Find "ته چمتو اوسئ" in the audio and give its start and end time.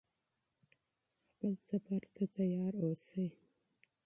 2.13-3.27